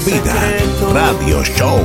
[0.00, 0.34] Vida
[0.92, 1.78] Radio Show.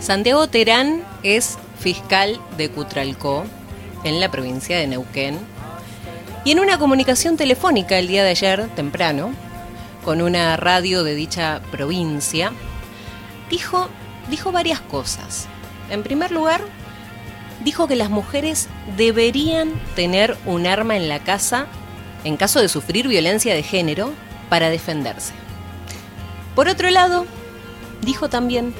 [0.00, 3.44] Santiago Terán es fiscal de Cutralcó,
[4.02, 5.38] en la provincia de Neuquén.
[6.46, 9.34] Y en una comunicación telefónica el día de ayer, temprano,
[10.02, 12.52] con una radio de dicha provincia,
[13.50, 13.90] dijo,
[14.30, 15.48] dijo varias cosas.
[15.90, 16.62] En primer lugar,
[17.62, 21.66] dijo que las mujeres deberían tener un arma en la casa
[22.26, 24.12] en caso de sufrir violencia de género
[24.48, 25.32] para defenderse.
[26.56, 27.24] Por otro lado,
[28.02, 28.74] dijo también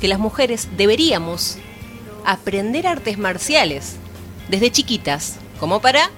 [0.00, 1.58] que las mujeres deberíamos
[2.24, 3.96] aprender artes marciales
[4.48, 6.10] desde chiquitas, como para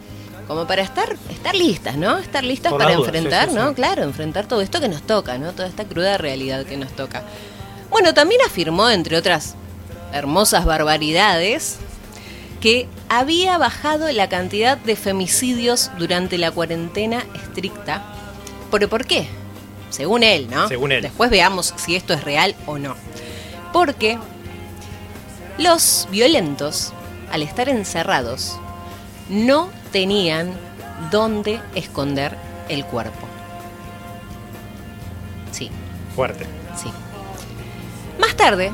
[0.47, 2.17] como para estar estar listas, ¿no?
[2.17, 3.75] Estar listas para enfrentar, ¿no?
[3.75, 5.53] Claro, enfrentar todo esto que nos toca, ¿no?
[5.53, 7.25] Toda esta cruda realidad que nos toca.
[7.91, 9.57] Bueno, también afirmó entre otras
[10.13, 11.79] hermosas barbaridades
[12.61, 18.05] que había bajado la cantidad de femicidios durante la cuarentena estricta.
[18.71, 19.29] ¿Pero por qué?
[19.91, 20.69] Según él, ¿no?
[20.69, 21.03] Según él.
[21.03, 22.95] Después veamos si esto es real o no.
[23.73, 24.19] Porque
[25.59, 26.93] los violentos,
[27.31, 28.59] al estar encerrados,
[29.29, 30.53] no tenían
[31.11, 32.37] dónde esconder
[32.69, 33.27] el cuerpo.
[35.53, 35.71] Sí.
[36.15, 36.45] Fuerte.
[36.77, 36.91] Sí.
[38.21, 38.73] Más tarde,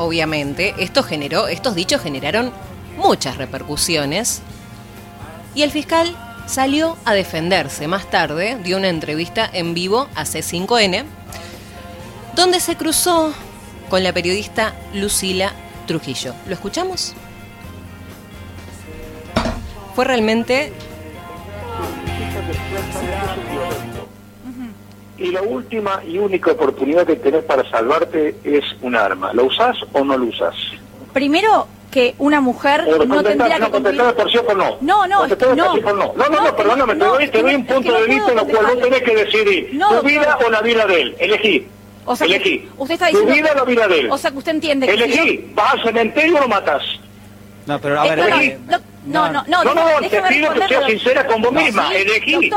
[0.00, 2.50] obviamente, estos dichos generaron
[2.96, 4.40] muchas repercusiones
[5.54, 7.86] y el fiscal salió a defenderse.
[7.86, 11.04] Más tarde dio una entrevista en vivo a C5N,
[12.34, 13.34] donde se cruzó
[13.90, 15.52] con la periodista Lucila
[15.86, 16.34] Trujillo.
[16.46, 17.12] ¿Lo escuchamos?
[19.94, 20.72] Fue realmente
[25.20, 29.32] Y la última y única oportunidad que tenés para salvarte es un arma.
[29.34, 30.54] ¿Lo usás o no lo usás?
[31.12, 34.00] Primero, que una mujer no tendría que cumplir...
[34.14, 34.78] por sí o por no.
[34.80, 35.36] No, no, no.
[35.54, 35.54] no.
[35.54, 38.38] No, no, no, No, perdóname, te no, doy, te doy un punto de vista en
[38.38, 40.10] el cual vos tenés que decidir No, tu doctor.
[40.10, 41.16] vida o la vida de él.
[41.18, 41.66] Elegí.
[42.06, 42.68] O sea, que Elegí.
[42.78, 43.34] usted está Tu diciendo...
[43.34, 44.10] vida o la vida de él.
[44.10, 44.96] O sea, que usted entiende que...
[44.96, 45.52] si Elegí.
[45.54, 46.82] ¿Vas al cementerio o lo matas?
[47.66, 48.58] No, pero a ver, Eh,
[49.04, 51.88] no, no, no, no, no, No, te pido que seas sincera con vos No, misma.
[51.88, 52.50] sí, Elegí.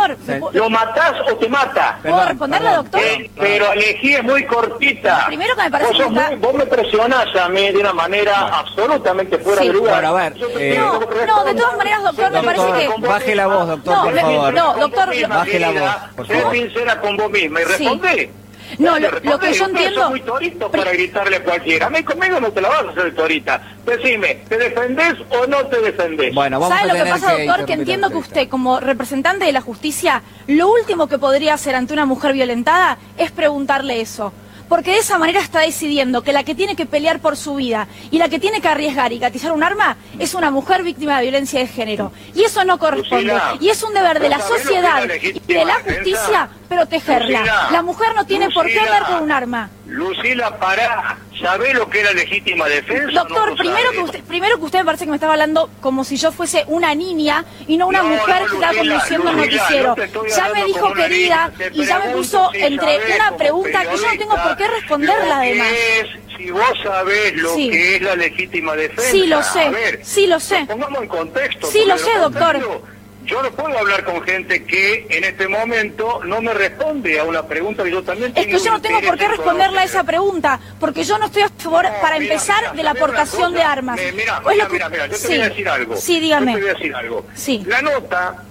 [0.54, 2.00] ¿Lo matás o te mata?
[2.02, 3.02] ¿puedo perdón, doctor?
[3.02, 5.26] Eh, pero elegí es muy cortita.
[5.28, 7.78] Primero que me parece vos, sos que está- muy- vos me presionás a mí de
[7.78, 9.68] una manera absolutamente fuera Sí.
[9.68, 9.94] de lugar.
[10.02, 13.08] Bueno, a ver, eh, No, que no, de todas maneras, doctor, me Doctor, parece que...
[13.08, 14.54] baje la voz, doctor, No, por me- favor.
[14.54, 17.70] no, doctor, baje la voz, por Sé sincera con vos misma y Sí.
[17.70, 18.32] responde.
[18.80, 21.88] No, lo- que yo entiendo- son muy toritos Pri- para gritarle a cualquiera.
[21.88, 23.62] A mí conmigo no te la vas a hacer torita.
[23.86, 26.34] Decime, ¿te defendés o no te defendés?
[26.34, 27.66] Bueno, vamos ¿Sabe a lo que pasa, doctor?
[27.66, 31.94] Que entiendo que usted, como representante de la justicia, lo último que podría hacer ante
[31.94, 34.34] una mujer violentada es preguntarle eso.
[34.70, 37.88] Porque de esa manera está decidiendo que la que tiene que pelear por su vida
[38.10, 41.24] y la que tiene que arriesgar y gatizar un arma es una mujer víctima de
[41.24, 42.12] violencia de género.
[42.34, 43.36] Y eso no corresponde.
[43.60, 47.40] Y es un deber de ¿vos la sociedad y de la justicia protegerla.
[47.40, 49.70] Lucila, La mujer no tiene por qué andar con un arma.
[49.88, 51.18] Lucila, pará.
[51.42, 53.12] ¿Sabés lo que es la legítima defensa?
[53.12, 56.04] Doctor, no primero que usted, primero que usted me parece que me estaba hablando como
[56.06, 59.38] si yo fuese una niña y no una No, mujer no, que Lucila, conduciendo un
[59.38, 59.96] noticiero.
[60.36, 64.04] ya me dijo querida niña, y ya me puso si entre una pregunta que yo
[64.12, 65.68] no tengo por qué responderla además.
[65.72, 66.08] es,
[66.38, 67.70] si vos sabés lo Sí.
[67.70, 69.12] que es la legítima defensa.
[69.12, 69.62] Sí, lo sé.
[69.62, 70.66] A ver, Sí, lo sé.
[70.68, 71.68] Pongamos en contexto.
[71.68, 72.84] Sí, lo sé, doctor.
[73.26, 77.44] Yo no puedo hablar con gente que en este momento no me responde a una
[77.44, 80.60] pregunta que yo también Es que yo no tengo por qué responderle a esa pregunta,
[80.80, 83.14] porque yo no estoy a favor, No, para mira, empezar, mira, de la ¿sabés una
[83.14, 84.00] aportación de armas.
[84.14, 85.28] Mira, mira, mira, mira, yo te sí.
[85.28, 85.96] voy a decir algo.
[85.96, 86.52] Sí, dígame.
[86.52, 87.26] Yo te voy a decir algo.
[87.34, 87.64] Sí.
[87.66, 88.44] La nota,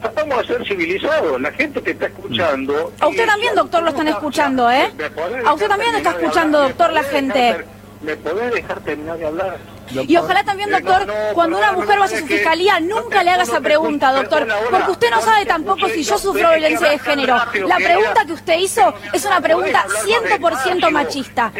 [0.00, 1.40] tratamos de ser civilizados.
[1.40, 2.92] La gente que está escuchando...
[3.00, 4.92] A usted también, doctor, lo están escuchando, ¿eh?
[4.96, 7.64] ¿Me podés A usted también está escuchando, doctor, ¿Me la gente.
[8.04, 9.56] ¿Me podés dejar terminar de hablar?
[9.90, 13.22] Y ojalá también, Eh, doctor, no, no, cuando una mujer vaya a su fiscalía, nunca
[13.22, 16.50] le haga no esa pregunta, doctor, porque usted no sabe tampoco escuché, si yo sufro
[16.50, 17.36] violencia de género.
[17.38, 21.52] rápido, La pregunta que usted hizo es una pregunta 100% machista.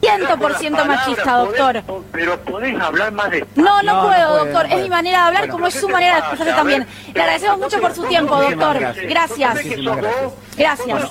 [0.00, 1.82] 100% machista, doctor.
[2.12, 3.62] Pero podés hablar más despacio.
[3.62, 4.66] No, no, puedo, doctor.
[4.66, 6.86] Es mi manera de hablar como es ¿qué su manera de expresarse también.
[7.14, 8.78] Le agradecemos mucho por su tiempo, doctor.
[8.78, 9.58] gracias.
[10.56, 11.10] Gracias,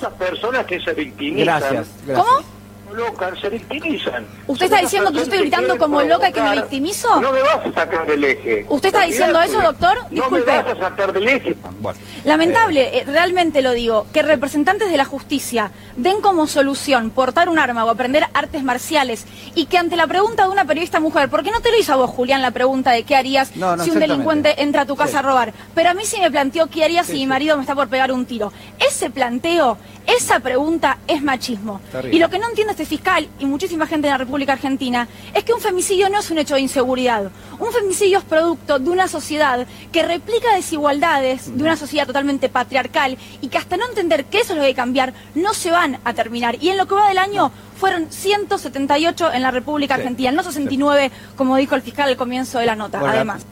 [1.44, 1.86] gracias.
[2.14, 2.59] ¿Cómo?
[3.00, 4.26] Locas, se victimizan.
[4.46, 7.20] ¿Usted está diciendo que yo estoy gritando como loca y que me victimizo?
[7.20, 8.66] No me vas a sacar del eje.
[8.68, 9.96] ¿Usted está diciendo eso, doctor?
[10.10, 10.50] No me Disculpe.
[10.50, 11.56] vas a sacar del eje.
[11.80, 17.48] Bueno, Lamentable, eh, realmente lo digo, que representantes de la justicia den como solución portar
[17.48, 19.24] un arma o aprender artes marciales
[19.54, 21.96] y que ante la pregunta de una periodista mujer, porque no te lo hizo a
[21.96, 24.96] vos, Julián, la pregunta de qué harías No, no, si un delincuente entra a tu
[24.96, 25.16] casa Sí.
[25.16, 27.62] a robar, pero a mí sí me planteó qué harías si Sí, mi marido me
[27.62, 28.52] está por pegar un tiro.
[28.78, 29.76] Ese planteo,
[30.16, 31.80] esa pregunta es machismo.
[31.92, 32.16] Terrible.
[32.16, 35.06] Y lo que no entiende este este fiscal y muchísima gente en la República Argentina
[35.34, 37.30] es que un femicidio no es un hecho de inseguridad.
[37.58, 43.18] Un femicidio es producto de una sociedad que replica desigualdades, de una sociedad totalmente patriarcal
[43.42, 45.70] y que hasta no entender que eso es lo que hay que cambiar, no se
[45.70, 46.56] van a terminar.
[46.58, 51.10] Y en lo que va del año fueron 178 en la República Argentina, no 69
[51.36, 53.44] como dijo el fiscal al comienzo de la nota, además.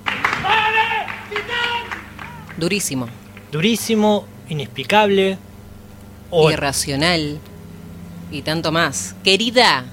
[2.56, 3.08] Durísimo.
[3.52, 5.36] Durísimo, inexplicable.
[6.32, 7.38] Irracional.
[8.30, 9.14] Y tanto más.
[9.24, 9.84] Querida,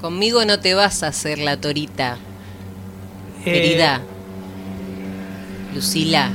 [0.00, 2.18] conmigo no te vas a hacer la torita.
[3.40, 4.00] Eh, Querida.
[5.74, 6.30] Lucila.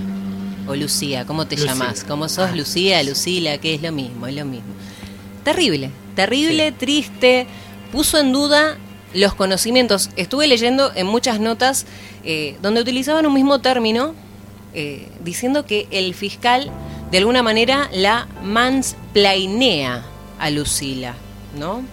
[0.67, 1.71] O Lucía, ¿cómo te Lucía.
[1.71, 2.03] llamas?
[2.03, 3.57] ¿Cómo sos Lucía, Lucila?
[3.57, 4.69] Que es lo mismo, es lo mismo.
[5.43, 7.47] Terrible, terrible, triste.
[7.91, 8.77] Puso en duda
[9.13, 10.11] los conocimientos.
[10.15, 11.85] Estuve leyendo en muchas notas
[12.23, 14.13] eh, donde utilizaban un mismo término,
[14.75, 16.69] eh, diciendo que el fiscal
[17.11, 20.03] de alguna manera la mansplainea
[20.39, 21.15] a Lucila,
[21.57, 21.83] ¿no?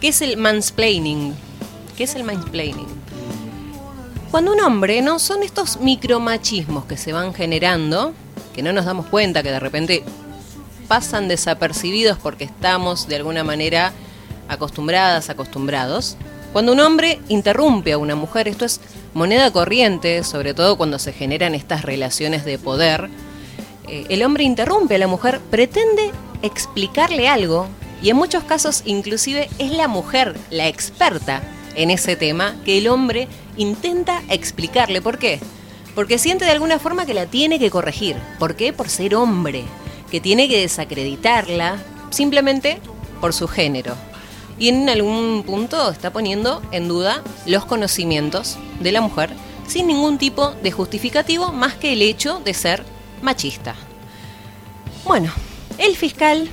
[0.00, 1.34] ¿Qué es el mansplaining?
[1.96, 2.88] ¿Qué es el mansplaining?
[4.30, 5.18] Cuando un hombre, ¿no?
[5.18, 8.12] Son estos micromachismos que se van generando,
[8.54, 10.04] que no nos damos cuenta, que de repente
[10.88, 13.92] pasan desapercibidos porque estamos de alguna manera
[14.48, 16.16] acostumbradas, acostumbrados.
[16.52, 18.80] Cuando un hombre interrumpe a una mujer, esto es
[19.14, 23.08] moneda corriente, sobre todo cuando se generan estas relaciones de poder,
[23.88, 26.10] eh, el hombre interrumpe a la mujer, pretende
[26.42, 27.66] explicarle algo
[28.02, 31.42] y en muchos casos inclusive es la mujer la experta
[31.74, 35.00] en ese tema que el hombre intenta explicarle.
[35.00, 35.40] ¿Por qué?
[35.94, 38.16] Porque siente de alguna forma que la tiene que corregir.
[38.38, 38.72] ¿Por qué?
[38.72, 39.64] Por ser hombre,
[40.10, 41.78] que tiene que desacreditarla
[42.10, 42.78] simplemente
[43.20, 43.94] por su género.
[44.58, 49.30] Y en algún punto está poniendo en duda los conocimientos de la mujer
[49.66, 52.84] sin ningún tipo de justificativo más que el hecho de ser
[53.24, 53.74] machista.
[55.04, 55.32] Bueno,
[55.78, 56.48] el fiscal,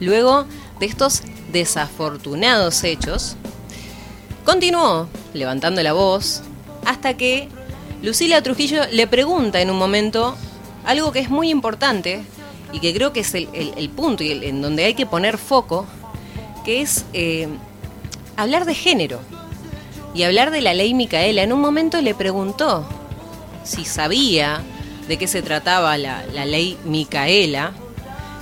[0.00, 0.46] luego
[0.80, 1.22] de estos
[1.52, 3.36] desafortunados hechos,
[4.44, 6.42] continuó levantando la voz
[6.84, 7.48] hasta que
[8.02, 10.34] Lucila Trujillo le pregunta en un momento
[10.84, 12.24] algo que es muy importante
[12.72, 15.86] y que creo que es el, punto y en donde hay que poner foco,
[16.64, 17.48] que es eh,
[18.36, 19.20] hablar de género
[20.14, 21.42] y hablar de la ley Micaela.
[21.42, 22.84] En un momento le preguntó
[23.62, 24.62] si sabía
[25.08, 27.72] de qué se trataba la, la ley Micaela.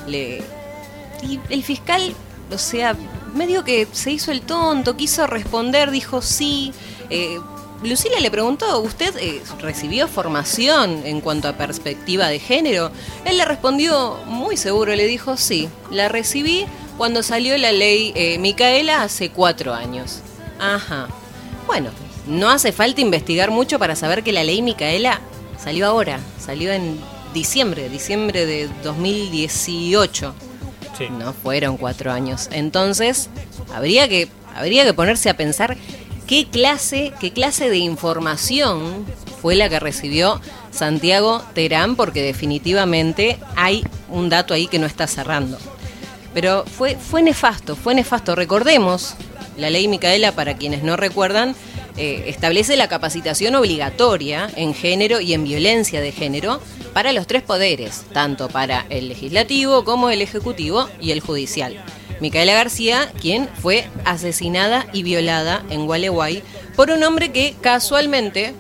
[0.08, 2.14] Y el fiscal,
[2.52, 2.96] o sea,
[3.34, 6.72] medio que se hizo el tonto, quiso responder, dijo sí.
[7.10, 7.38] Eh,
[7.82, 12.90] Lucila le preguntó, ¿usted eh, recibió formación en cuanto a perspectiva de género?
[13.24, 16.66] Él le respondió muy seguro, le dijo sí, la recibí
[16.98, 20.18] cuando salió la ley eh, Micaela hace cuatro años.
[20.58, 21.08] Ajá.
[21.66, 21.90] Bueno,
[22.26, 25.20] no hace falta investigar mucho para saber que la ley Micaela
[25.62, 26.98] salió ahora, salió en
[27.34, 30.34] diciembre, diciembre de 2018.
[30.96, 31.06] Sí.
[31.10, 32.48] No fueron cuatro años.
[32.52, 33.30] Entonces,
[33.74, 35.76] habría que, habría que ponerse a pensar
[36.26, 39.04] qué clase, qué clase de información
[39.40, 40.40] fue la que recibió
[40.70, 45.58] Santiago Terán, porque definitivamente hay un dato ahí que no está cerrando.
[46.34, 48.36] Pero fue, fue nefasto, fue nefasto.
[48.36, 49.14] Recordemos,
[49.56, 51.56] la ley Micaela, para quienes no recuerdan,
[51.96, 56.60] eh, establece la capacitación obligatoria en género y en violencia de género
[56.92, 61.82] para los tres poderes, tanto para el legislativo como el ejecutivo y el judicial.
[62.20, 66.42] Micaela García, quien fue asesinada y violada en Gualeguay
[66.76, 68.54] por un hombre que casualmente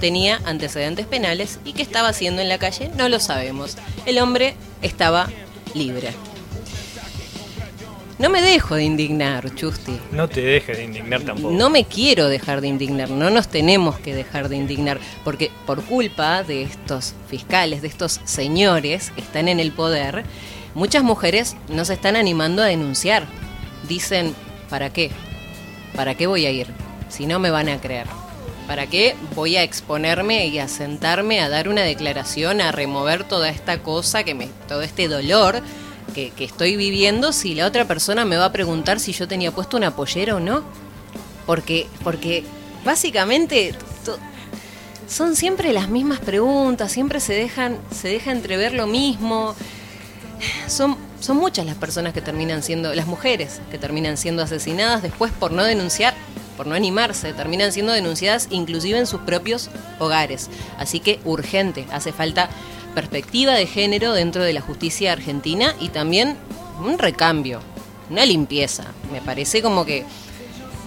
[0.00, 3.76] tenía antecedentes penales y que estaba haciendo en la calle, no lo sabemos.
[4.06, 5.28] El hombre estaba
[5.74, 6.12] libre.
[8.20, 9.98] No me dejo de indignar, Chusti.
[10.12, 11.54] No te dejes de indignar tampoco.
[11.54, 15.82] No me quiero dejar de indignar, no nos tenemos que dejar de indignar, porque por
[15.82, 20.24] culpa de estos fiscales, de estos señores que están en el poder,
[20.74, 23.24] muchas mujeres no se están animando a denunciar.
[23.88, 24.34] Dicen,
[24.68, 25.10] ¿para qué?
[25.96, 26.66] ¿Para qué voy a ir?
[27.08, 28.06] Si no me van a creer.
[28.66, 33.48] ¿Para qué voy a exponerme y a sentarme a dar una declaración, a remover toda
[33.48, 35.62] esta cosa, que me, todo este dolor
[36.10, 39.76] que, estoy viviendo si la otra persona me va a preguntar si yo tenía puesto
[39.76, 40.62] una pollera o no?
[41.46, 42.44] Porque, porque
[42.84, 43.74] básicamente
[45.08, 49.54] son siempre las mismas preguntas, siempre se dejan, se deja entrever lo mismo.
[50.68, 55.32] Son, son muchas las personas que terminan siendo, las mujeres que terminan siendo asesinadas después
[55.32, 56.14] por no denunciar,
[56.56, 60.48] por no animarse, terminan siendo denunciadas inclusive en sus propios hogares.
[60.78, 62.48] Así que urgente, hace falta
[62.94, 66.36] perspectiva de género dentro de la justicia argentina y también
[66.84, 67.60] un recambio,
[68.10, 68.84] una limpieza.
[69.12, 70.04] Me parece como que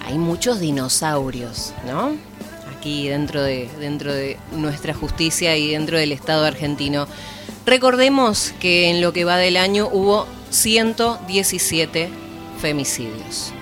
[0.04, 2.16] hay muchos dinosaurios, ¿no?
[2.76, 7.06] Aquí dentro de, dentro de nuestra justicia y dentro del Estado argentino.
[7.66, 12.10] Recordemos que en lo que va del año hubo 117
[12.60, 13.52] femicidios.